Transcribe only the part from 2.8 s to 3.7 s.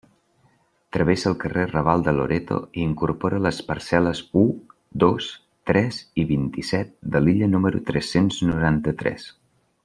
incorpora les